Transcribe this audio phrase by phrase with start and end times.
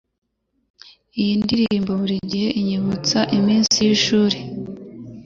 [1.19, 4.37] Iyi ndirimbo burigihe inyibutsa iminsi yishuri.